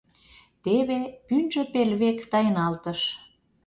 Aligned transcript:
Теве 0.63 0.99
пӱнчӧ 1.27 1.61
пел 1.71 1.89
век 2.01 2.17
тайналтыш. 2.31 2.99